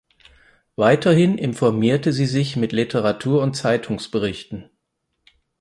[0.77, 4.67] Weiterhin informierte sie sich mit Literatur und Zeitungsberichten.